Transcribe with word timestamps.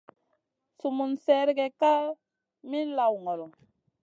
Sum 0.79 0.93
mun 0.97 1.11
sergue 1.25 1.67
Kay 1.81 2.05
min 2.69 2.87
lawn 2.97 3.17
ngolo. 3.23 3.45